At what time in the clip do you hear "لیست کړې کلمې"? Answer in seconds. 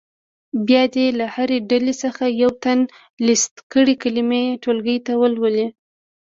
3.27-4.43